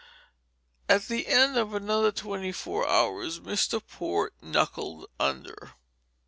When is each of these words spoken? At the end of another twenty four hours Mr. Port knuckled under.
At 0.89 1.03
the 1.05 1.27
end 1.27 1.57
of 1.57 1.75
another 1.75 2.11
twenty 2.11 2.51
four 2.51 2.87
hours 2.89 3.39
Mr. 3.39 3.79
Port 3.87 4.33
knuckled 4.41 5.05
under. 5.19 5.75